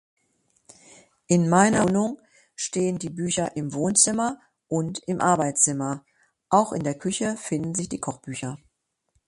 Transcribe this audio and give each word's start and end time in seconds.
In 1.27 1.47
meiner 1.47 1.83
Wohnung 1.87 2.19
stehen 2.55 2.97
die 2.97 3.11
Bücher 3.11 3.55
im 3.55 3.71
Wohnzimmer 3.71 4.39
und 4.67 4.97
im 5.05 5.21
Arbeitszimmer. 5.21 6.03
Auch 6.49 6.73
in 6.73 6.83
der 6.83 6.97
Küche 6.97 7.37
finden 7.37 7.75
sich 7.75 7.87
die 7.87 7.99
Kochbücher. 7.99 8.57